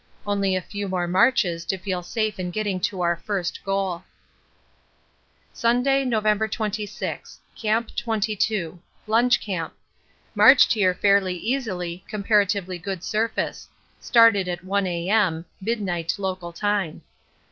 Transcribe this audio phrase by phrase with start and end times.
[0.25, 4.01] Only a few more marches to feel safe in getting to our first goal.
[5.53, 7.39] Sunday, November 26.
[7.55, 8.79] Camp 22.
[9.05, 9.75] Lunch camp.
[10.33, 13.69] Marched here fairly easily, comparatively good surface.
[13.99, 15.45] Started at 1 A.M.
[15.61, 17.03] (midnight, local time).